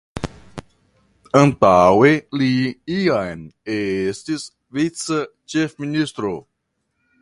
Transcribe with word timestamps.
Antaŭe 1.41 2.09
li 2.41 2.49
jam 3.03 3.45
estis 3.77 4.49
vica 4.79 5.23
ĉefministro. 5.55 6.39